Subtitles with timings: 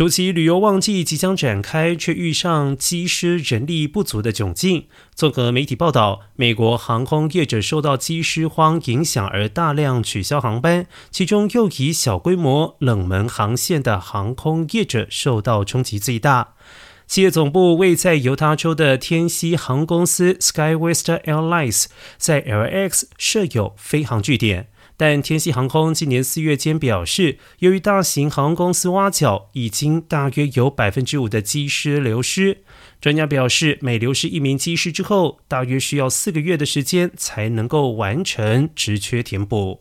[0.00, 4.86] 暑期旅游旺季即将展开，却遇上机师人力不足的窘境。
[5.14, 16.54] 综合媒体报道，美国航空业者受到机师荒影响而大量取消航班，其中又以小规模冷门航线的航空业者受到冲击最大。
[17.06, 21.84] 企业总部位在犹他州的天西航空公司 SkyWest Airlines
[22.16, 24.68] 在 LX 设有飞航据点。
[25.00, 32.58] 但天西航空今年四月间表示，由于大型航空公司挖角，已经大约有百分之五的机师流失。
[33.00, 39.80] 专家表示，每流失一名机师之后，大约需要四个月的时间才能够完成职缺填补。